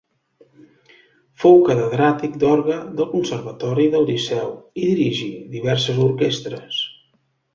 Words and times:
Fou 1.43 1.59
catedràtic 1.67 2.39
d'orgue 2.43 2.77
del 3.01 3.09
Conservatori 3.11 3.85
del 3.95 4.09
Liceu 4.11 4.49
i 4.81 4.87
dirigí 4.93 5.31
diverses 5.59 6.03
orquestres. 6.09 6.83